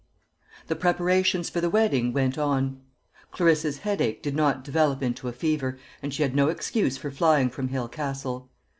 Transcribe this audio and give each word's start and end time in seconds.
The 0.65 0.75
preparations 0.75 1.51
for 1.51 1.61
the 1.61 1.69
wedding 1.69 2.11
went 2.11 2.35
on. 2.35 2.81
Clarissa's 3.31 3.77
headache 3.77 4.23
did 4.23 4.35
not 4.35 4.63
develop 4.63 5.03
into 5.03 5.27
a 5.27 5.31
fever, 5.31 5.77
and 6.01 6.11
she 6.11 6.23
had 6.23 6.33
no 6.33 6.47
excuse 6.49 6.97
for 6.97 7.11
flying 7.11 7.51
from 7.51 7.67
Hale 7.67 7.87
Castle. 7.87 8.49